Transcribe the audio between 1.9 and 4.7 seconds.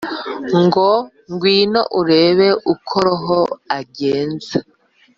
urebe uko roho agenza